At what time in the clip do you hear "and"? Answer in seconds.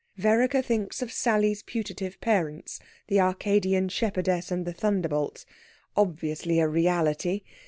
4.49-4.65